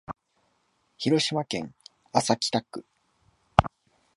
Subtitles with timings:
[0.97, 1.71] 広島市安
[2.11, 2.85] 佐北区